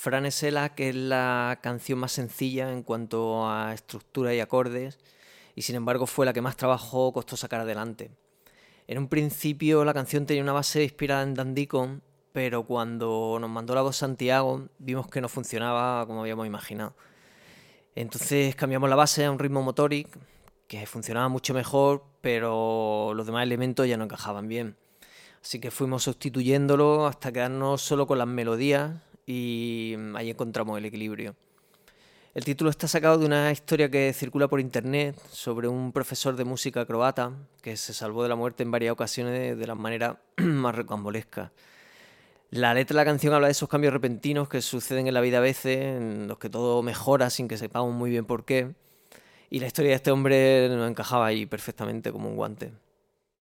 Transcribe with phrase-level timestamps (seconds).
[0.00, 4.98] Franesela, que es la canción más sencilla en cuanto a estructura y acordes,
[5.54, 8.10] y sin embargo fue la que más trabajo costó sacar adelante.
[8.86, 12.02] En un principio la canción tenía una base inspirada en Dandicon,
[12.32, 16.94] pero cuando nos mandó la voz Santiago vimos que no funcionaba como habíamos imaginado.
[17.94, 20.08] Entonces cambiamos la base a un ritmo motoric
[20.66, 24.78] que funcionaba mucho mejor, pero los demás elementos ya no encajaban bien.
[25.42, 28.92] Así que fuimos sustituyéndolo hasta quedarnos solo con las melodías
[29.30, 31.36] y ahí encontramos el equilibrio.
[32.34, 36.44] El título está sacado de una historia que circula por internet sobre un profesor de
[36.44, 40.74] música croata que se salvó de la muerte en varias ocasiones de la manera más
[40.74, 41.52] recambolesca.
[42.50, 45.38] La letra de la canción habla de esos cambios repentinos que suceden en la vida
[45.38, 48.74] a veces, en los que todo mejora sin que sepamos muy bien por qué.
[49.48, 52.72] Y la historia de este hombre nos encajaba ahí perfectamente como un guante.